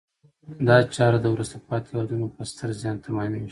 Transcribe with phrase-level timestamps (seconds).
[0.67, 3.49] دا چاره د وروسته پاتې هېوادونو په ستر زیان تمامیږي.